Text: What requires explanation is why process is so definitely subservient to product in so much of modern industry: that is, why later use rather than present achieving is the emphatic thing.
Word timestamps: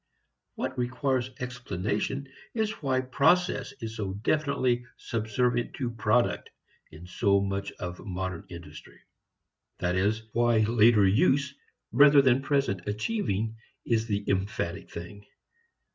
What 0.55 0.79
requires 0.79 1.29
explanation 1.39 2.27
is 2.55 2.71
why 2.81 3.01
process 3.01 3.71
is 3.81 3.95
so 3.97 4.13
definitely 4.15 4.87
subservient 4.97 5.75
to 5.75 5.91
product 5.91 6.49
in 6.89 7.05
so 7.05 7.39
much 7.39 7.71
of 7.73 7.99
modern 8.03 8.45
industry: 8.49 8.99
that 9.77 9.95
is, 9.95 10.23
why 10.33 10.61
later 10.61 11.05
use 11.07 11.53
rather 11.91 12.23
than 12.23 12.41
present 12.41 12.87
achieving 12.87 13.57
is 13.85 14.07
the 14.07 14.27
emphatic 14.27 14.89
thing. 14.89 15.23